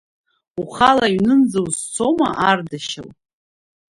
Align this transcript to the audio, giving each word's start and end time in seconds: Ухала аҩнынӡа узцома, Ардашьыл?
Ухала 0.61 1.05
аҩнынӡа 1.07 1.59
узцома, 1.65 2.29
Ардашьыл? 2.49 3.07